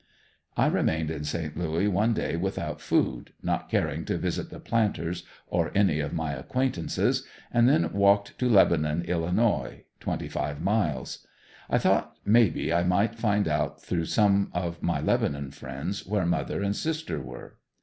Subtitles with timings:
[0.57, 5.25] I remained in Saint Louis one day without food not caring to visit the "Planters"
[5.45, 9.31] or any of my acquaintances and then walked to Lebanon, Ill.,
[9.99, 11.27] twenty five miles.
[11.69, 16.25] I thought may be I might find out through some of my Lebanon friends where
[16.25, 17.57] mother and sister were.